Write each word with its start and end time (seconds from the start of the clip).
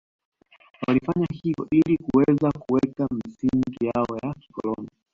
Walifanya 0.87 1.27
hivyo 1.43 1.67
ili 1.71 1.97
kuweza 1.97 2.51
kuweka 2.51 3.07
misingi 3.15 3.85
yao 3.93 4.17
ya 4.23 4.33
kikoloni 4.33 4.89